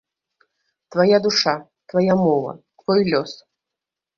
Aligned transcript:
Твая 0.95 1.19
душа, 1.27 1.53
твая 1.93 2.15
мова, 2.25 2.53
твой 2.85 3.01
лёс. 3.11 3.31